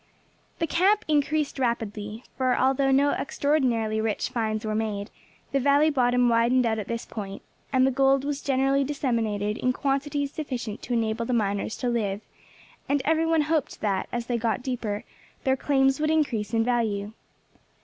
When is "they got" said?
14.25-14.63